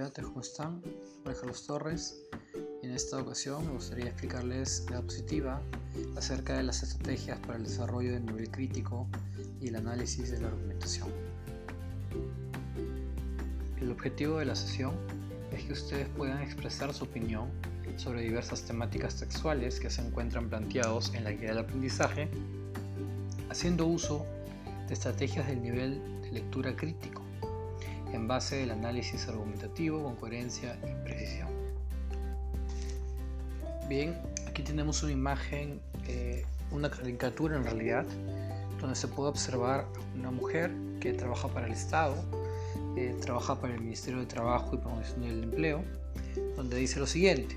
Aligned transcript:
estudiantes, 0.00 0.24
¿cómo 0.24 0.40
están? 0.40 0.82
Soy 1.24 1.34
Carlos 1.34 1.66
Torres 1.66 2.22
en 2.82 2.90
esta 2.92 3.18
ocasión 3.18 3.66
me 3.66 3.72
gustaría 3.72 4.06
explicarles 4.06 4.86
la 4.86 4.96
diapositiva 4.96 5.60
acerca 6.16 6.56
de 6.56 6.62
las 6.62 6.82
estrategias 6.82 7.38
para 7.40 7.56
el 7.56 7.64
desarrollo 7.64 8.12
del 8.12 8.24
nivel 8.24 8.50
crítico 8.50 9.06
y 9.60 9.68
el 9.68 9.76
análisis 9.76 10.30
de 10.30 10.40
la 10.40 10.48
argumentación. 10.48 11.08
El 13.78 13.90
objetivo 13.90 14.38
de 14.38 14.46
la 14.46 14.54
sesión 14.54 14.94
es 15.52 15.64
que 15.64 15.72
ustedes 15.74 16.08
puedan 16.16 16.40
expresar 16.40 16.94
su 16.94 17.04
opinión 17.04 17.50
sobre 17.96 18.22
diversas 18.22 18.62
temáticas 18.62 19.16
textuales 19.16 19.80
que 19.80 19.90
se 19.90 20.00
encuentran 20.00 20.48
planteados 20.48 21.12
en 21.14 21.24
la 21.24 21.32
guía 21.32 21.50
del 21.50 21.58
aprendizaje, 21.58 22.30
haciendo 23.50 23.86
uso 23.86 24.24
de 24.88 24.94
estrategias 24.94 25.46
del 25.46 25.60
nivel 25.62 26.22
de 26.22 26.32
lectura 26.32 26.74
crítico 26.74 27.22
en 28.12 28.28
base 28.28 28.56
del 28.56 28.70
análisis 28.70 29.28
argumentativo 29.28 30.02
con 30.02 30.16
coherencia 30.16 30.78
y 30.82 31.04
precisión. 31.04 31.48
Bien, 33.88 34.16
aquí 34.46 34.62
tenemos 34.62 35.02
una 35.02 35.12
imagen, 35.12 35.80
eh, 36.06 36.44
una 36.70 36.90
caricatura 36.90 37.56
en 37.56 37.64
realidad, 37.64 38.06
donde 38.80 38.96
se 38.96 39.08
puede 39.08 39.30
observar 39.30 39.86
una 40.16 40.30
mujer 40.30 40.70
que 41.00 41.12
trabaja 41.12 41.48
para 41.48 41.66
el 41.66 41.72
Estado, 41.72 42.14
eh, 42.96 43.16
trabaja 43.20 43.60
para 43.60 43.74
el 43.74 43.80
Ministerio 43.80 44.20
de 44.20 44.26
Trabajo 44.26 44.74
y 44.74 44.78
Promoción 44.78 45.22
del 45.22 45.44
Empleo, 45.44 45.82
donde 46.56 46.76
dice 46.76 47.00
lo 47.00 47.06
siguiente, 47.06 47.56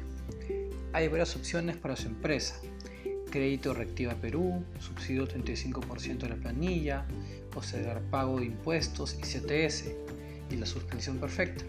hay 0.94 1.08
varias 1.08 1.36
opciones 1.36 1.76
para 1.76 1.96
su 1.96 2.08
empresa, 2.08 2.56
crédito 3.32 3.74
Reactiva 3.74 4.14
Perú, 4.14 4.64
subsidio 4.80 5.28
35% 5.28 6.20
de 6.20 6.30
la 6.30 6.36
planilla, 6.36 7.06
poseer 7.52 8.00
pago 8.12 8.40
de 8.40 8.46
impuestos 8.46 9.16
y 9.16 9.22
CTS, 9.22 9.92
y 10.54 10.58
la 10.58 10.66
suspensión 10.66 11.18
perfecta. 11.18 11.66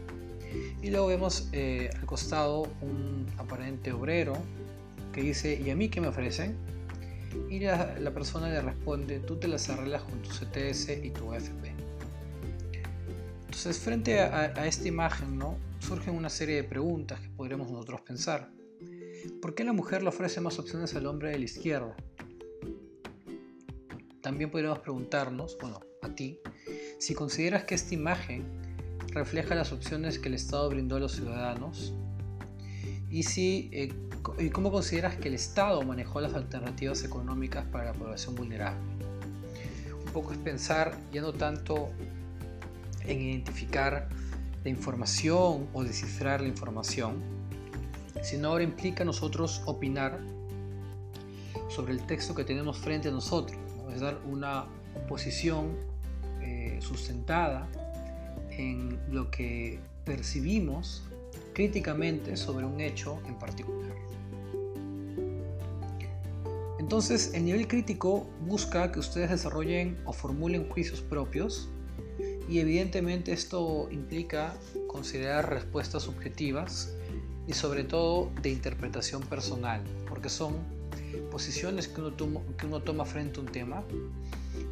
Y 0.83 0.91
luego 0.91 1.07
vemos 1.07 1.49
eh, 1.53 1.91
al 1.99 2.07
costado 2.07 2.69
un 2.81 3.27
aparente 3.39 3.93
obrero 3.93 4.37
que 5.13 5.23
dice, 5.23 5.61
¿y 5.61 5.71
a 5.71 5.77
mí 5.77 5.89
qué 5.89 6.01
me 6.01 6.09
ofrecen? 6.09 6.57
Y 7.51 7.61
la, 7.61 8.13
persona 8.13 8.49
le 8.49 8.61
responde, 8.61 9.19
tú 9.19 9.37
te 9.37 9.49
las 9.49 9.69
arreglas 9.69 10.03
con 10.03 10.23
tu 10.23 10.31
CTS 10.31 10.91
y 11.03 11.11
tu 11.11 11.33
AFP. 11.33 11.73
Entonces, 13.47 13.79
frente 13.79 14.21
a, 14.21 14.67
esta 14.67 14.87
imagen, 14.87 15.39
¿no? 15.39 15.57
surgen 15.81 16.15
una 16.15 16.31
serie 16.31 16.57
de 16.57 16.65
preguntas 16.65 17.21
que 17.21 17.29
podremos 17.31 17.71
nosotros 17.71 18.01
pensar. 18.03 18.51
¿Por 19.41 19.55
qué 19.55 19.65
la 19.65 19.73
mujer 19.73 20.03
le 20.03 20.09
ofrece 20.09 20.41
más 20.41 20.59
opciones 20.59 20.95
al 20.95 21.07
hombre 21.07 21.31
de 21.31 21.39
la 21.39 21.45
izquierda? 21.45 21.97
También 24.21 24.51
podríamos 24.51 24.79
preguntarnos, 24.79 25.57
bueno, 25.61 25.81
a 26.03 26.15
ti, 26.15 26.39
si 26.99 27.15
consideras 27.15 27.65
que 27.65 27.75
esta 27.75 27.95
imagen 27.95 28.64
refleja 29.15 29.55
las 29.55 29.73
opciones 29.73 30.19
que 30.19 30.29
el 30.29 30.35
Estado 30.35 30.69
brindó 30.69 30.97
a 30.97 31.01
los 31.01 31.13
ciudadanos 31.13 31.95
y 33.09 33.23
si 33.23 33.71
eh, 33.73 33.93
y 34.39 34.51
cómo 34.51 34.73
consideras 34.73 35.17
que 35.17 35.29
el 35.29 35.35
Estado 35.35 35.83
manejó 35.83 36.21
las 36.21 36.35
alternativas 36.35 37.05
económicas 37.05 37.65
para 37.67 37.85
la 37.85 37.93
población 37.93 38.35
vulnerable. 38.35 38.81
Un 40.07 40.13
poco 40.13 40.33
es 40.33 40.39
pensar 40.39 40.99
ya 41.13 41.21
no 41.21 41.33
tanto 41.33 41.91
en 43.05 43.21
identificar 43.21 44.09
la 44.63 44.71
información 44.71 45.69
o 45.73 45.85
descifrar 45.85 46.41
la 46.41 46.49
información, 46.49 47.23
sino 48.23 48.49
ahora 48.49 48.65
implica 48.65 49.05
nosotros 49.05 49.63
opinar 49.67 50.19
sobre 51.69 51.93
el 51.93 52.07
texto 52.07 52.35
que 52.35 52.45
tenemos 52.45 52.79
frente 52.79 53.09
a 53.09 53.13
nosotros, 53.13 53.59
es 53.93 54.01
dar 54.01 54.19
una 54.25 54.67
posición 55.07 55.77
eh, 56.41 56.79
sustentada 56.81 57.69
en 58.59 58.99
lo 59.11 59.31
que 59.31 59.79
percibimos 60.05 61.03
críticamente 61.53 62.37
sobre 62.37 62.65
un 62.67 62.81
hecho 62.81 63.19
en 63.27 63.39
particular. 63.39 63.95
Entonces, 66.79 67.33
el 67.33 67.47
nivel 67.47 67.67
crítico 67.67 68.27
busca 68.47 68.93
que 68.93 68.99
ustedes 68.99 69.31
desarrollen 69.31 69.97
o 70.05 70.13
formulen 70.13 70.69
juicios 70.69 71.01
propios 71.01 71.69
y 72.49 72.59
evidentemente 72.59 73.33
esto 73.33 73.89
implica 73.91 74.55
considerar 74.87 75.49
respuestas 75.49 76.03
subjetivas 76.03 76.95
y 77.47 77.55
sobre 77.55 77.85
todo 77.85 78.31
de 78.43 78.51
interpretación 78.51 79.23
personal, 79.23 79.83
porque 80.09 80.29
son 80.29 80.57
posiciones 81.31 81.89
que 81.89 82.01
uno, 82.01 82.13
toma, 82.13 82.41
que 82.59 82.67
uno 82.67 82.81
toma 82.81 83.05
frente 83.05 83.41
a 83.41 83.43
un 83.43 83.49
tema 83.49 83.83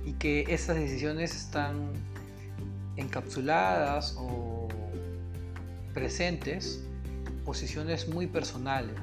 y 0.04 0.12
que 0.12 0.44
esas 0.48 0.76
decisiones 0.76 1.34
están 1.34 1.92
encapsuladas 3.12 4.16
o 4.16 4.68
presentes 5.92 6.82
posiciones 7.44 8.08
muy 8.08 8.26
personales 8.26 8.96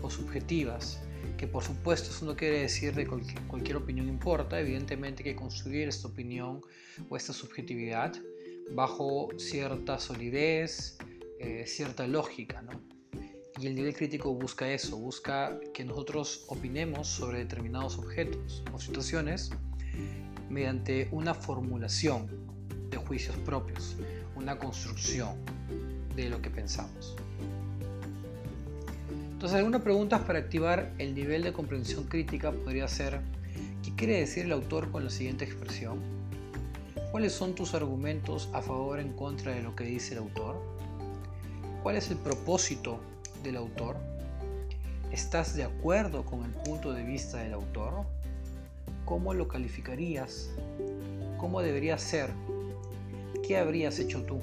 o 0.00 0.08
subjetivas, 0.08 1.00
que 1.36 1.48
por 1.48 1.64
supuesto 1.64 2.10
eso 2.10 2.24
no 2.24 2.36
quiere 2.36 2.60
decir 2.60 2.94
que 2.94 3.04
cualquier, 3.04 3.76
opinión 3.76 4.08
importa, 4.08 4.60
evidentemente 4.60 5.24
hay 5.24 5.34
que 5.34 5.36
construir 5.36 5.88
esta 5.88 6.06
opinión 6.06 6.60
o 7.08 7.16
esta 7.16 7.32
subjetividad 7.32 8.14
bajo 8.70 9.28
cierta 9.38 9.98
solidez, 9.98 10.96
eh, 11.40 11.64
cierta 11.66 12.06
lógica, 12.06 12.62
Y 13.58 13.66
el 13.66 13.74
nivel 13.74 13.94
crítico 13.94 14.34
busca 14.34 14.70
eso, 14.70 14.98
busca 14.98 15.58
que 15.74 15.84
nosotros 15.84 16.44
opinemos 16.46 17.08
sobre 17.08 17.38
determinados 17.38 17.98
objetos 17.98 18.62
o 18.72 18.78
situaciones 18.78 19.50
mediante 20.48 21.08
una 21.10 21.34
formulación, 21.34 22.55
de 22.90 22.96
juicios 22.96 23.36
propios, 23.36 23.96
una 24.34 24.58
construcción 24.58 25.34
de 26.14 26.28
lo 26.30 26.40
que 26.40 26.50
pensamos. 26.50 27.16
Entonces, 29.32 29.58
algunas 29.58 29.82
preguntas 29.82 30.22
para 30.22 30.38
activar 30.38 30.92
el 30.98 31.14
nivel 31.14 31.42
de 31.42 31.52
comprensión 31.52 32.04
crítica 32.04 32.52
podría 32.52 32.88
ser, 32.88 33.20
¿qué 33.82 33.94
quiere 33.94 34.18
decir 34.18 34.46
el 34.46 34.52
autor 34.52 34.90
con 34.90 35.04
la 35.04 35.10
siguiente 35.10 35.44
expresión? 35.44 35.98
¿Cuáles 37.12 37.32
son 37.32 37.54
tus 37.54 37.74
argumentos 37.74 38.48
a 38.52 38.62
favor 38.62 38.98
o 38.98 39.00
en 39.00 39.12
contra 39.12 39.52
de 39.52 39.62
lo 39.62 39.76
que 39.76 39.84
dice 39.84 40.14
el 40.14 40.20
autor? 40.20 40.56
¿Cuál 41.82 41.96
es 41.96 42.10
el 42.10 42.16
propósito 42.16 42.98
del 43.42 43.56
autor? 43.56 43.96
¿Estás 45.12 45.54
de 45.54 45.64
acuerdo 45.64 46.24
con 46.24 46.44
el 46.44 46.50
punto 46.50 46.92
de 46.92 47.04
vista 47.04 47.38
del 47.38 47.52
autor? 47.54 48.04
¿Cómo 49.04 49.34
lo 49.34 49.48
calificarías? 49.48 50.50
¿Cómo 51.38 51.62
debería 51.62 51.96
ser 51.96 52.30
¿qué 53.46 53.56
habrías 53.56 53.98
hecho 53.98 54.22
tú? 54.22 54.40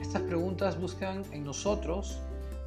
Estas 0.00 0.22
preguntas 0.22 0.80
buscan 0.80 1.24
en 1.32 1.44
nosotros 1.44 2.18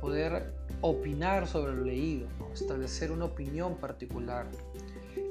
poder 0.01 0.51
opinar 0.81 1.47
sobre 1.47 1.73
lo 1.75 1.83
leído, 1.83 2.27
establecer 2.53 3.11
una 3.11 3.25
opinión 3.25 3.75
particular. 3.75 4.47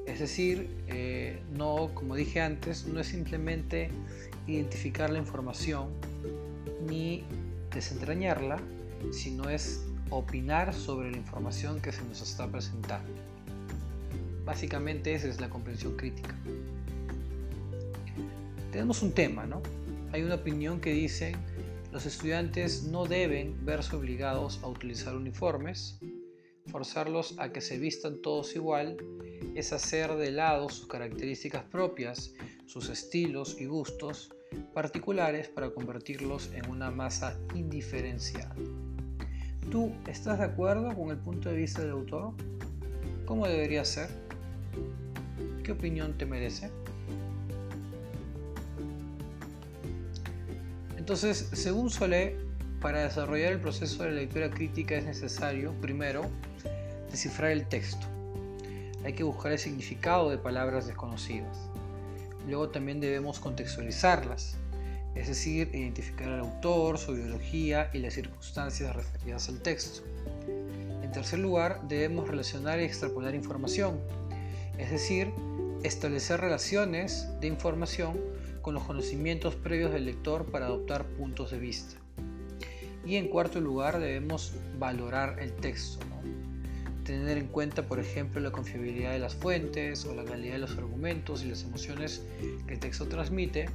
Es 0.07 0.21
decir, 0.21 0.71
eh, 0.89 1.41
no, 1.53 1.91
como 1.95 2.15
dije 2.15 2.41
antes, 2.41 2.87
no 2.87 3.01
es 3.01 3.09
simplemente 3.09 3.91
identificar 4.47 5.11
la 5.11 5.19
información 5.19 5.89
ni 6.89 7.25
desentrañarla, 7.75 8.59
sino 9.13 9.51
es 9.51 9.85
opinar 10.11 10.73
sobre 10.73 11.11
la 11.11 11.17
información 11.17 11.81
que 11.81 11.93
se 11.93 12.03
nos 12.05 12.23
está 12.23 12.47
presentando. 12.47 13.13
Básicamente 14.45 15.15
esa 15.15 15.29
es 15.29 15.41
la 15.41 15.51
comprensión 15.51 15.97
crítica 15.97 16.35
tenemos 18.77 19.01
un 19.01 19.13
tema, 19.13 19.47
¿no? 19.47 19.63
Hay 20.13 20.21
una 20.21 20.35
opinión 20.35 20.83
que 20.83 20.93
dice 20.93 21.35
los 21.93 22.05
estudiantes 22.05 22.83
no 22.83 23.07
deben 23.07 23.65
verse 23.65 23.97
obligados 23.97 24.61
a 24.63 24.67
utilizar 24.67 25.17
uniformes, 25.17 25.99
forzarlos 26.67 27.37
a 27.39 27.53
que 27.53 27.63
se 27.63 27.79
vistan 27.79 28.21
todos 28.21 28.55
igual 28.55 28.99
es 29.55 29.73
hacer 29.73 30.15
de 30.17 30.31
lado 30.31 30.69
sus 30.69 30.87
características 30.89 31.65
propias, 31.65 32.35
sus 32.67 32.91
estilos 32.91 33.57
y 33.59 33.65
gustos 33.65 34.35
particulares 34.75 35.49
para 35.49 35.71
convertirlos 35.71 36.53
en 36.53 36.69
una 36.69 36.91
masa 36.91 37.35
indiferenciada. 37.55 38.55
¿Tú 39.71 39.91
estás 40.07 40.39
de 40.39 40.45
acuerdo 40.45 40.95
con 40.95 41.09
el 41.09 41.17
punto 41.17 41.49
de 41.49 41.57
vista 41.57 41.81
del 41.81 41.93
autor? 41.93 42.35
¿Cómo 43.25 43.49
debería 43.49 43.87
ser? 43.87 44.11
¿Qué 45.65 45.73
opinión 45.73 46.19
te 46.19 46.27
merece? 46.27 46.71
Entonces, 51.07 51.51
según 51.53 51.89
Solé, 51.89 52.35
para 52.81 53.05
desarrollar 53.05 53.53
el 53.53 53.61
proceso 53.61 54.03
de 54.03 54.11
lectura 54.11 54.51
crítica 54.51 54.97
es 54.97 55.05
necesario, 55.05 55.73
primero, 55.81 56.29
descifrar 57.13 57.53
el 57.53 57.65
texto. 57.69 58.05
Hay 59.05 59.13
que 59.13 59.23
buscar 59.23 59.53
el 59.53 59.61
significado 59.61 60.31
de 60.31 60.37
palabras 60.37 60.89
desconocidas. 60.89 61.71
Luego 62.49 62.71
también 62.71 62.99
debemos 62.99 63.39
contextualizarlas, 63.39 64.57
es 65.15 65.29
decir, 65.29 65.71
identificar 65.73 66.29
al 66.29 66.41
autor, 66.41 66.99
su 66.99 67.15
ideología 67.15 67.89
y 67.93 67.99
las 67.99 68.15
circunstancias 68.15 68.97
referidas 68.97 69.49
al 69.49 69.63
texto. 69.63 70.03
En 71.05 71.13
tercer 71.13 71.39
lugar, 71.39 71.87
debemos 71.87 72.27
relacionar 72.27 72.81
y 72.81 72.83
extrapolar 72.83 73.37
información, 73.37 74.01
es 74.77 74.91
decir, 74.91 75.33
establecer 75.85 76.41
relaciones 76.41 77.29
de 77.41 77.47
información 77.47 78.19
con 78.67 78.75
los 78.75 78.83
conocimientos 78.83 79.55
previos 79.55 79.93
del 79.93 80.07
lector 80.07 80.47
para 80.47 80.67
adoptar 80.67 81.05
puntos 81.05 81.53
de 81.53 81.59
vista. 81.61 81.95
Y 83.07 83.15
en 83.15 83.29
cuarto 83.29 83.61
lugar 83.61 84.01
debemos 84.01 84.55
valorar 84.77 85.39
el 85.39 85.53
texto, 85.53 86.05
tener 87.05 87.39
en 87.39 87.47
cuenta 87.47 87.87
por 87.87 88.01
ejemplo 88.01 88.41
la 88.41 88.51
confiabilidad 88.51 89.13
de 89.13 89.21
las 89.21 89.37
fuentes 89.37 90.05
o 90.05 90.17
la 90.17 90.25
calidad 90.25 90.55
de 90.55 90.59
los 90.59 90.77
argumentos 90.77 91.45
y 91.45 91.49
las 91.49 91.63
emociones 91.63 92.23
que 92.67 92.75
el 92.75 92.81
texto 92.81 93.07
transmite 93.07 93.67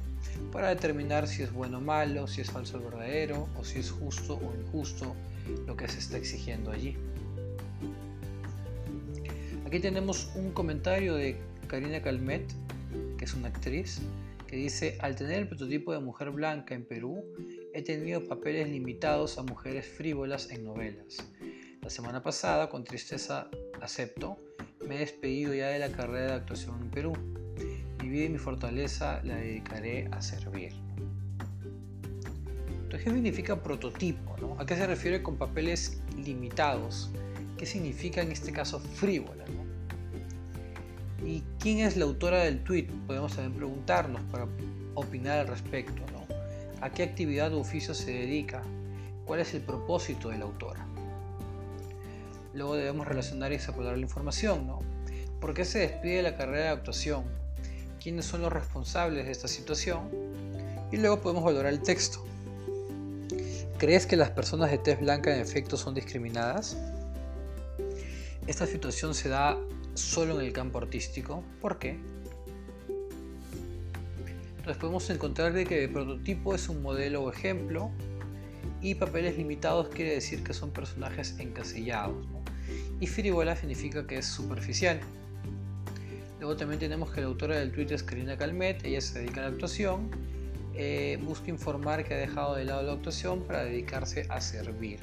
para 0.52 0.68
determinar 0.68 1.26
si 1.26 1.42
es 1.42 1.54
bueno 1.54 1.78
o 1.78 1.80
malo, 1.80 2.26
si 2.26 2.42
es 2.42 2.50
falso 2.50 2.76
o 2.76 2.82
verdadero 2.82 3.48
o 3.58 3.64
si 3.64 3.78
es 3.78 3.90
justo 3.90 4.34
o 4.34 4.54
injusto 4.60 5.16
lo 5.66 5.74
que 5.74 5.88
se 5.88 6.00
está 6.00 6.18
exigiendo 6.18 6.70
allí. 6.70 6.98
Aquí 9.64 9.80
tenemos 9.80 10.30
un 10.34 10.52
comentario 10.52 11.14
de 11.14 11.38
Karina 11.66 12.02
Calmet, 12.02 12.44
que 13.16 13.24
es 13.24 13.32
una 13.32 13.48
actriz, 13.48 14.02
que 14.52 14.58
dice, 14.58 14.98
al 15.00 15.16
tener 15.16 15.38
el 15.38 15.48
prototipo 15.48 15.94
de 15.94 16.00
mujer 16.00 16.30
blanca 16.30 16.74
en 16.74 16.84
Perú, 16.84 17.24
he 17.72 17.80
tenido 17.80 18.28
papeles 18.28 18.68
limitados 18.68 19.38
a 19.38 19.42
mujeres 19.42 19.86
frívolas 19.86 20.50
en 20.50 20.62
novelas. 20.62 21.26
La 21.80 21.88
semana 21.88 22.22
pasada, 22.22 22.68
con 22.68 22.84
tristeza 22.84 23.48
acepto, 23.80 24.36
me 24.86 24.96
he 24.96 24.98
despedido 24.98 25.54
ya 25.54 25.68
de 25.68 25.78
la 25.78 25.88
carrera 25.90 26.26
de 26.26 26.32
actuación 26.34 26.82
en 26.82 26.90
Perú. 26.90 27.14
Mi 28.02 28.10
vida 28.10 28.24
y 28.26 28.28
mi 28.28 28.36
fortaleza 28.36 29.22
la 29.24 29.36
dedicaré 29.36 30.10
a 30.12 30.20
servir. 30.20 30.74
Entonces, 32.82 33.04
¿qué 33.04 33.10
significa 33.10 33.62
prototipo? 33.62 34.54
¿A 34.58 34.66
qué 34.66 34.76
se 34.76 34.86
refiere 34.86 35.22
con 35.22 35.38
papeles 35.38 36.02
limitados? 36.14 37.10
¿Qué 37.56 37.64
significa 37.64 38.20
en 38.20 38.32
este 38.32 38.52
caso 38.52 38.80
frívola? 38.80 39.46
¿Y 41.24 41.42
quién 41.60 41.78
es 41.78 41.96
la 41.96 42.04
autora 42.04 42.44
del 42.44 42.64
tweet? 42.64 42.88
Podemos 43.06 43.34
también 43.34 43.54
preguntarnos 43.54 44.22
para 44.30 44.46
opinar 44.94 45.38
al 45.38 45.46
respecto. 45.46 46.02
¿no? 46.12 46.26
¿A 46.80 46.90
qué 46.90 47.04
actividad 47.04 47.52
o 47.54 47.60
oficio 47.60 47.94
se 47.94 48.12
dedica? 48.12 48.62
¿Cuál 49.24 49.40
es 49.40 49.54
el 49.54 49.62
propósito 49.62 50.30
de 50.30 50.38
la 50.38 50.44
autora? 50.44 50.84
Luego 52.54 52.74
debemos 52.74 53.06
relacionar 53.06 53.52
y 53.52 53.54
extrapolar 53.54 53.96
la 53.96 54.02
información. 54.02 54.66
¿no? 54.66 54.80
¿Por 55.40 55.54
qué 55.54 55.64
se 55.64 55.78
despide 55.78 56.22
la 56.22 56.36
carrera 56.36 56.64
de 56.64 56.70
actuación? 56.70 57.24
¿Quiénes 58.02 58.24
son 58.24 58.42
los 58.42 58.52
responsables 58.52 59.24
de 59.26 59.30
esta 59.30 59.46
situación? 59.46 60.08
Y 60.90 60.96
luego 60.96 61.20
podemos 61.20 61.44
valorar 61.44 61.72
el 61.72 61.82
texto. 61.82 62.24
¿Crees 63.78 64.06
que 64.06 64.16
las 64.16 64.30
personas 64.30 64.70
de 64.70 64.78
tez 64.78 65.00
blanca 65.00 65.34
en 65.34 65.40
efecto 65.40 65.76
son 65.76 65.94
discriminadas? 65.94 66.76
Esta 68.46 68.66
situación 68.66 69.14
se 69.14 69.28
da 69.28 69.56
solo 69.94 70.40
en 70.40 70.46
el 70.46 70.52
campo 70.52 70.78
artístico. 70.78 71.44
¿Por 71.60 71.78
qué? 71.78 71.98
Entonces 74.58 74.76
podemos 74.76 75.10
encontrar 75.10 75.52
que 75.64 75.84
el 75.84 75.90
prototipo 75.90 76.54
es 76.54 76.68
un 76.68 76.82
modelo 76.82 77.24
o 77.24 77.32
ejemplo 77.32 77.90
y 78.80 78.94
papeles 78.94 79.36
limitados 79.36 79.88
quiere 79.88 80.14
decir 80.14 80.42
que 80.42 80.54
son 80.54 80.70
personajes 80.70 81.36
encasillados. 81.38 82.26
Y 83.00 83.06
frívola 83.06 83.56
significa 83.56 84.06
que 84.06 84.18
es 84.18 84.26
superficial. 84.26 85.00
Luego 86.38 86.56
también 86.56 86.80
tenemos 86.80 87.12
que 87.12 87.20
la 87.20 87.28
autora 87.28 87.58
del 87.58 87.72
tweet 87.72 87.92
es 87.92 88.02
Karina 88.02 88.36
Calmet, 88.36 88.84
ella 88.84 89.00
se 89.00 89.20
dedica 89.20 89.40
a 89.40 89.44
la 89.44 89.50
actuación, 89.50 90.10
eh, 90.74 91.18
busca 91.22 91.50
informar 91.50 92.04
que 92.04 92.14
ha 92.14 92.16
dejado 92.16 92.54
de 92.56 92.64
lado 92.64 92.82
la 92.82 92.92
actuación 92.92 93.42
para 93.42 93.64
dedicarse 93.64 94.26
a 94.28 94.40
servir. 94.40 94.98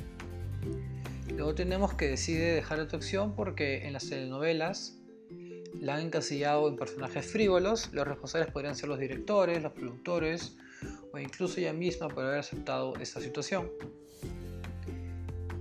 Luego 1.35 1.55
tenemos 1.55 1.93
que 1.93 2.07
decide 2.07 2.53
dejar 2.53 2.77
la 2.77 2.83
actuación 2.85 3.35
porque 3.35 3.87
en 3.87 3.93
las 3.93 4.09
telenovelas 4.09 4.97
la 5.79 5.95
han 5.95 6.01
encasillado 6.01 6.67
en 6.67 6.75
personajes 6.75 7.25
frívolos. 7.25 7.89
Los 7.93 8.07
responsables 8.07 8.51
podrían 8.51 8.75
ser 8.75 8.89
los 8.89 8.99
directores, 8.99 9.61
los 9.61 9.73
productores 9.73 10.57
o 11.13 11.19
incluso 11.19 11.59
ella 11.59 11.73
misma 11.73 12.07
por 12.07 12.25
haber 12.25 12.39
aceptado 12.39 12.95
esta 12.97 13.21
situación. 13.21 13.69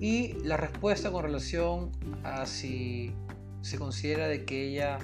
Y 0.01 0.35
la 0.45 0.57
respuesta 0.57 1.11
con 1.11 1.25
relación 1.25 1.91
a 2.23 2.47
si 2.47 3.13
se 3.63 3.79
considera 3.79 4.29
de 4.29 4.45
que 4.45 4.69
ella 4.69 4.99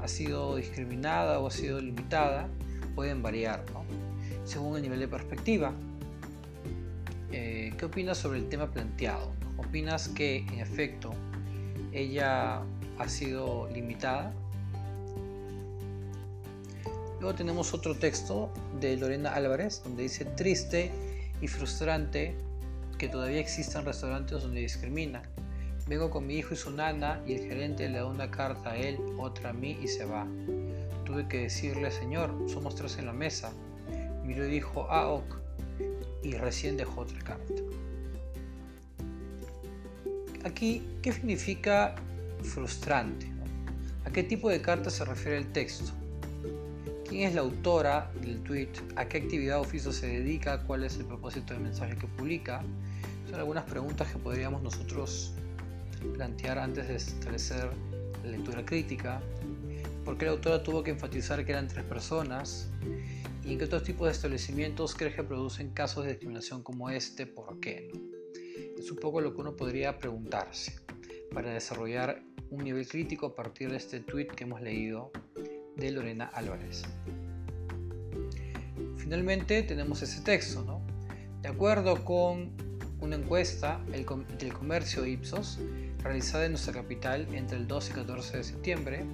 ha 0.00 0.08
sido 0.08 0.56
discriminada 0.56 1.38
o 1.40 1.46
ha 1.46 1.50
sido 1.50 1.80
limitada 1.80 2.48
pueden 2.94 3.22
variar 3.22 3.64
según 4.44 4.76
el 4.76 4.82
nivel 4.82 5.00
de 5.00 5.08
perspectiva. 5.08 5.72
Eh, 7.32 7.72
¿Qué 7.78 7.84
opinas 7.84 8.18
sobre 8.18 8.38
el 8.38 8.48
tema 8.48 8.70
planteado? 8.70 9.39
¿Opinas 9.60 10.08
que 10.08 10.38
en 10.38 10.58
efecto 10.58 11.10
ella 11.92 12.62
ha 12.98 13.08
sido 13.08 13.68
limitada? 13.68 14.32
Luego 17.20 17.34
tenemos 17.36 17.74
otro 17.74 17.94
texto 17.94 18.50
de 18.80 18.96
Lorena 18.96 19.34
Álvarez 19.34 19.82
donde 19.84 20.04
dice 20.04 20.24
triste 20.24 20.90
y 21.42 21.46
frustrante 21.46 22.34
que 22.96 23.08
todavía 23.08 23.38
existan 23.38 23.84
restaurantes 23.84 24.42
donde 24.42 24.60
discriminan. 24.60 25.22
Vengo 25.86 26.08
con 26.08 26.26
mi 26.26 26.36
hijo 26.36 26.54
y 26.54 26.56
su 26.56 26.70
nana 26.70 27.22
y 27.26 27.34
el 27.34 27.40
gerente 27.40 27.86
le 27.88 27.98
da 27.98 28.06
una 28.06 28.30
carta 28.30 28.70
a 28.70 28.76
él, 28.78 28.98
otra 29.18 29.50
a 29.50 29.52
mí 29.52 29.78
y 29.82 29.88
se 29.88 30.06
va. 30.06 30.26
Tuve 31.04 31.28
que 31.28 31.42
decirle, 31.42 31.90
señor, 31.90 32.34
somos 32.48 32.74
tres 32.76 32.96
en 32.96 33.06
la 33.06 33.12
mesa. 33.12 33.52
Miró 34.24 34.46
y 34.46 34.50
dijo, 34.50 34.86
ah, 34.88 35.08
ok, 35.08 35.36
y 36.22 36.32
recién 36.32 36.78
dejó 36.78 37.02
otra 37.02 37.18
carta. 37.18 37.69
Aquí, 40.44 40.82
¿qué 41.02 41.12
significa 41.12 41.94
frustrante? 42.42 43.30
¿A 44.06 44.10
qué 44.10 44.22
tipo 44.22 44.48
de 44.48 44.62
carta 44.62 44.88
se 44.88 45.04
refiere 45.04 45.36
el 45.36 45.52
texto? 45.52 45.92
¿Quién 47.06 47.28
es 47.28 47.34
la 47.34 47.42
autora 47.42 48.10
del 48.22 48.42
tweet? 48.42 48.70
¿A 48.96 49.06
qué 49.06 49.18
actividad 49.18 49.58
o 49.58 49.62
oficio 49.62 49.92
se 49.92 50.06
dedica? 50.06 50.62
¿Cuál 50.62 50.84
es 50.84 50.96
el 50.96 51.04
propósito 51.04 51.52
del 51.52 51.62
mensaje 51.62 51.94
que 51.96 52.06
publica? 52.06 52.62
Son 53.28 53.38
algunas 53.38 53.64
preguntas 53.64 54.10
que 54.10 54.18
podríamos 54.18 54.62
nosotros 54.62 55.34
plantear 56.14 56.58
antes 56.58 56.88
de 56.88 56.96
establecer 56.96 57.68
la 58.24 58.30
lectura 58.30 58.64
crítica. 58.64 59.20
¿Por 60.06 60.16
qué 60.16 60.24
la 60.24 60.30
autora 60.30 60.62
tuvo 60.62 60.82
que 60.82 60.92
enfatizar 60.92 61.44
que 61.44 61.52
eran 61.52 61.68
tres 61.68 61.84
personas? 61.84 62.70
¿Y 63.44 63.52
en 63.52 63.58
qué 63.58 63.64
otros 63.64 63.82
tipos 63.82 64.06
de 64.06 64.12
establecimientos 64.12 64.94
crees 64.94 65.14
que 65.14 65.22
producen 65.22 65.70
casos 65.70 66.04
de 66.04 66.12
discriminación 66.12 66.62
como 66.62 66.88
este? 66.88 67.26
¿Por 67.26 67.60
qué? 67.60 67.90
Es 68.80 68.90
un 68.90 68.96
poco 68.96 69.20
lo 69.20 69.34
que 69.34 69.42
uno 69.42 69.56
podría 69.56 69.98
preguntarse 69.98 70.72
para 71.34 71.52
desarrollar 71.52 72.22
un 72.48 72.64
nivel 72.64 72.88
crítico 72.88 73.26
a 73.26 73.34
partir 73.34 73.70
de 73.70 73.76
este 73.76 74.00
tweet 74.00 74.28
que 74.28 74.44
hemos 74.44 74.62
leído 74.62 75.12
de 75.76 75.90
Lorena 75.90 76.24
Álvarez. 76.32 76.84
Finalmente 78.96 79.62
tenemos 79.64 80.00
ese 80.00 80.22
texto, 80.22 80.64
¿no? 80.64 80.80
De 81.42 81.50
acuerdo 81.50 82.02
con 82.06 82.52
una 83.00 83.16
encuesta 83.16 83.84
del 83.90 84.54
comercio 84.54 85.04
Ipsos 85.04 85.58
realizada 86.02 86.46
en 86.46 86.52
nuestra 86.52 86.72
capital 86.72 87.28
entre 87.34 87.58
el 87.58 87.68
12 87.68 87.92
y 87.92 87.94
14 87.96 88.38
de 88.38 88.44
septiembre 88.44 89.04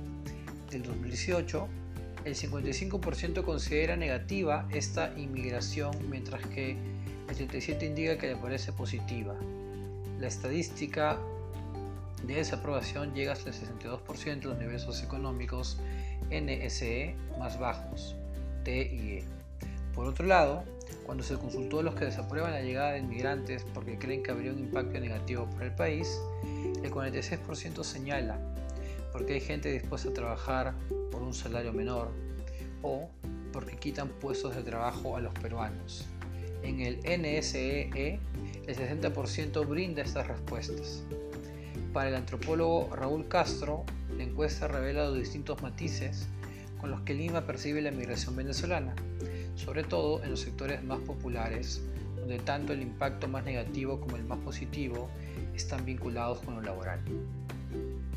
del 0.71 0.85
2018, 0.85 1.69
el 2.25 2.37
55% 2.37 3.43
considera 3.43 3.97
negativa 3.97 4.69
esta 4.73 5.13
inmigración, 5.19 5.91
mientras 6.09 6.47
que 6.47 6.77
el 7.29 7.37
37% 7.37 7.83
indica 7.83 8.17
que 8.17 8.29
le 8.29 8.37
parece 8.37 8.73
positiva. 8.73 9.37
La 10.19 10.29
estadística 10.29 11.19
de 12.25 12.35
desaprobación 12.35 13.15
llega 13.15 13.33
hasta 13.33 13.51
el 13.51 13.55
62% 13.55 14.41
de 14.41 14.47
los 14.47 14.59
niveles 14.59 14.83
socioeconómicos 14.83 15.79
NSE 16.31 17.15
más 17.39 17.59
bajos, 17.59 18.17
T 18.65 18.77
y 18.93 19.11
E. 19.19 19.25
Por 19.95 20.07
otro 20.07 20.27
lado, 20.27 20.65
cuando 21.05 21.23
se 21.23 21.37
consultó 21.37 21.81
a 21.81 21.83
los 21.83 21.95
que 21.95 22.07
desaprueban 22.07 22.53
la 22.53 22.63
llegada 22.63 22.93
de 22.93 22.99
inmigrantes 22.99 23.65
porque 23.75 23.99
creen 23.99 24.23
que 24.23 24.31
habría 24.31 24.53
un 24.53 24.59
impacto 24.59 24.99
negativo 24.99 25.49
para 25.51 25.67
el 25.67 25.73
país, 25.73 26.21
el 26.83 26.91
46% 26.91 27.85
señala 27.85 28.39
porque 29.13 29.35
hay 29.35 29.41
gente 29.41 29.73
dispuesta 29.73 30.11
a 30.11 30.13
trabajar 30.13 30.75
por 31.11 31.23
un 31.23 31.33
salario 31.33 31.73
menor 31.73 32.11
o 32.83 33.09
porque 33.51 33.77
quitan 33.77 34.09
puestos 34.09 34.55
de 34.55 34.63
trabajo 34.63 35.17
a 35.17 35.21
los 35.21 35.33
peruanos. 35.33 36.07
En 36.63 36.81
el 36.81 36.99
NSEE, 36.99 38.21
el 38.67 38.77
60% 38.77 39.67
brinda 39.67 40.03
estas 40.03 40.27
respuestas. 40.27 41.03
Para 41.93 42.09
el 42.09 42.15
antropólogo 42.17 42.95
Raúl 42.95 43.29
Castro, 43.29 43.85
la 44.17 44.25
encuesta 44.25 44.69
revela 44.69 45.07
los 45.07 45.19
distintos 45.19 45.63
matices 45.63 46.29
con 46.81 46.91
los 46.91 47.01
que 47.03 47.15
Lima 47.15 47.47
percibe 47.47 47.81
la 47.81 47.91
migración 47.91 48.37
venezolana, 48.37 48.95
sobre 49.55 49.83
todo 49.83 50.23
en 50.23 50.31
los 50.31 50.41
sectores 50.41 50.83
más 50.85 50.99
populares, 51.01 51.83
donde 52.17 52.39
tanto 52.39 52.73
el 52.73 52.83
impacto 52.83 53.29
más 53.29 53.45
negativo 53.45 54.01
como 54.01 54.17
el 54.17 54.25
más 54.25 54.39
positivo 54.41 55.09
están 55.55 55.85
vinculados 55.85 56.41
con 56.41 56.57
lo 56.57 56.63
laboral. 56.63 57.01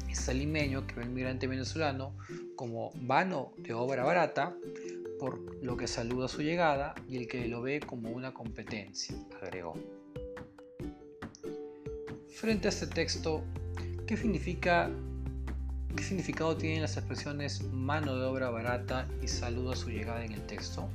Es 0.10 0.28
limeño 0.34 0.86
que 0.88 0.96
ve 0.96 1.04
al 1.04 1.10
migrante 1.10 1.48
venezolano 1.48 2.14
como 2.56 2.92
vano 2.96 3.54
de 3.58 3.74
obra 3.74 4.04
barata, 4.04 4.56
por 5.20 5.40
lo 5.64 5.78
que 5.78 5.88
saluda 5.88 6.28
su 6.28 6.42
llegada, 6.42 6.96
y 7.08 7.18
el 7.18 7.28
que 7.28 7.48
lo 7.48 7.62
ve 7.62 7.80
como 7.80 8.10
una 8.10 8.34
competencia, 8.34 9.16
agregó. 9.42 9.76
Frente 12.40 12.70
a 12.70 12.72
este 12.72 12.88
texto, 12.88 13.44
¿qué 14.08 14.16
significa 14.16 14.90
¿Qué 15.94 16.02
significado 16.02 16.56
tienen 16.56 16.82
las 16.82 16.96
expresiones 16.96 17.66
mano 17.66 18.16
de 18.16 18.26
obra 18.26 18.50
barata 18.50 19.10
y 19.22 19.28
saludo 19.28 19.74
a 19.74 19.76
su 19.76 19.90
llegada 19.90 20.24
en 20.24 20.32
el 20.32 20.46
texto? 20.46 20.88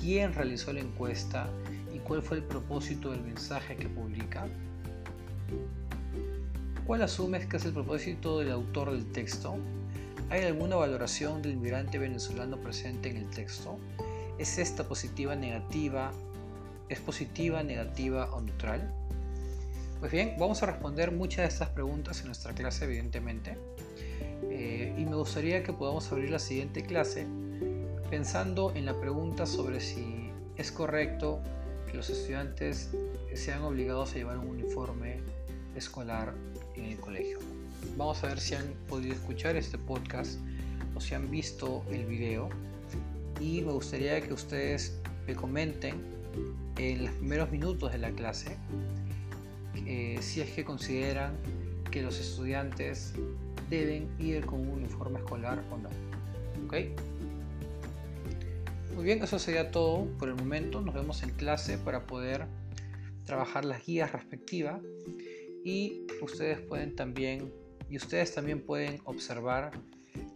¿Quién 0.00 0.32
realizó 0.32 0.72
la 0.72 0.78
encuesta 0.78 1.48
y 1.92 1.98
¿Cuál 1.98 2.22
fue 2.22 2.36
el 2.36 2.44
propósito 2.44 3.10
del 3.10 3.22
mensaje 3.22 3.74
que 3.74 3.88
publica? 3.88 4.46
¿Cuál 6.86 7.02
asumes 7.02 7.46
que 7.46 7.56
es 7.56 7.64
el 7.64 7.72
propósito 7.72 8.38
del 8.38 8.52
autor 8.52 8.92
del 8.92 9.10
texto? 9.10 9.56
¿Hay 10.30 10.44
alguna 10.44 10.76
valoración 10.76 11.42
del 11.42 11.54
inmigrante 11.54 11.98
venezolano 11.98 12.58
presente 12.58 13.10
en 13.10 13.16
el 13.16 13.30
texto? 13.30 13.76
¿Es 14.38 14.58
esta 14.58 14.86
positiva, 14.86 15.34
negativa? 15.34 16.12
¿Es 16.88 17.00
positiva, 17.00 17.64
negativa 17.64 18.32
o 18.32 18.40
neutral? 18.40 18.94
Pues 20.00 20.12
bien, 20.12 20.34
vamos 20.38 20.62
a 20.62 20.66
responder 20.66 21.10
muchas 21.10 21.38
de 21.38 21.46
estas 21.46 21.70
preguntas 21.70 22.20
en 22.20 22.26
nuestra 22.26 22.52
clase, 22.52 22.84
evidentemente. 22.84 23.56
Eh, 24.50 24.94
y 24.96 25.04
me 25.06 25.16
gustaría 25.16 25.62
que 25.62 25.72
podamos 25.72 26.12
abrir 26.12 26.30
la 26.30 26.38
siguiente 26.38 26.82
clase 26.82 27.26
pensando 28.10 28.72
en 28.74 28.84
la 28.84 29.00
pregunta 29.00 29.46
sobre 29.46 29.80
si 29.80 30.30
es 30.56 30.70
correcto 30.70 31.40
que 31.90 31.94
los 31.96 32.10
estudiantes 32.10 32.90
sean 33.34 33.62
obligados 33.62 34.12
a 34.12 34.16
llevar 34.16 34.36
un 34.36 34.48
uniforme 34.48 35.20
escolar 35.74 36.34
en 36.74 36.84
el 36.84 36.98
colegio. 36.98 37.38
Vamos 37.96 38.22
a 38.22 38.28
ver 38.28 38.38
si 38.38 38.54
han 38.54 38.66
podido 38.88 39.14
escuchar 39.14 39.56
este 39.56 39.78
podcast 39.78 40.38
o 40.94 41.00
si 41.00 41.14
han 41.14 41.30
visto 41.30 41.82
el 41.90 42.04
video 42.04 42.50
y 43.40 43.62
me 43.62 43.72
gustaría 43.72 44.20
que 44.20 44.34
ustedes 44.34 44.98
me 45.26 45.34
comenten 45.34 46.02
en 46.76 47.06
los 47.06 47.14
primeros 47.14 47.50
minutos 47.50 47.92
de 47.92 47.98
la 47.98 48.10
clase 48.10 48.56
eh, 49.86 50.18
si 50.20 50.40
es 50.40 50.50
que 50.50 50.64
consideran 50.64 51.36
que 51.90 52.02
los 52.02 52.18
estudiantes 52.18 53.14
deben 53.68 54.08
ir 54.18 54.44
con 54.46 54.60
un 54.60 54.68
uniforme 54.68 55.18
escolar 55.18 55.62
o 55.70 55.78
no. 55.78 55.88
Muy 58.94 59.04
bien, 59.04 59.22
eso 59.22 59.38
sería 59.38 59.70
todo 59.70 60.06
por 60.18 60.28
el 60.28 60.34
momento. 60.34 60.80
Nos 60.80 60.94
vemos 60.94 61.22
en 61.22 61.30
clase 61.30 61.78
para 61.78 62.06
poder 62.06 62.46
trabajar 63.24 63.64
las 63.64 63.84
guías 63.84 64.12
respectivas 64.12 64.80
y 65.64 66.06
ustedes 66.22 66.60
pueden 66.60 66.94
también 66.96 67.52
y 67.90 67.96
ustedes 67.96 68.34
también 68.34 68.60
pueden 68.60 69.00
observar 69.04 69.72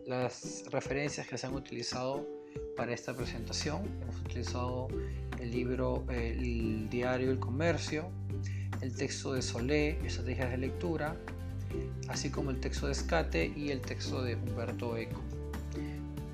las 0.06 0.64
referencias 0.70 1.26
que 1.26 1.38
se 1.38 1.46
han 1.46 1.54
utilizado 1.54 2.26
para 2.76 2.92
esta 2.92 3.14
presentación. 3.14 3.82
Hemos 4.02 4.20
utilizado 4.20 4.88
el 5.40 5.50
libro, 5.50 6.04
el 6.10 6.88
diario 6.90 7.30
El 7.30 7.38
Comercio, 7.38 8.10
el 8.80 8.94
texto 8.94 9.32
de 9.32 9.42
Solé, 9.42 9.98
Estrategias 10.06 10.50
de 10.50 10.58
Lectura, 10.58 11.16
así 12.08 12.30
como 12.30 12.50
el 12.50 12.60
texto 12.60 12.86
de 12.86 12.92
Escate 12.92 13.52
y 13.56 13.70
el 13.70 13.80
texto 13.80 14.22
de 14.22 14.36
Humberto 14.36 14.96
Eco. 14.96 15.20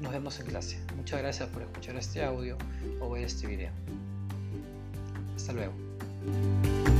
Nos 0.00 0.12
vemos 0.12 0.38
en 0.40 0.46
clase. 0.46 0.78
Muchas 0.96 1.20
gracias 1.20 1.48
por 1.48 1.62
escuchar 1.62 1.96
este 1.96 2.24
audio 2.24 2.56
o 3.00 3.10
ver 3.10 3.24
este 3.24 3.46
video. 3.46 3.70
Hasta 5.36 5.52
luego. 5.52 6.95